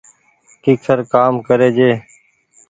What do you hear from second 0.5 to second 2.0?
ڪيکر ڪآم ڪري جي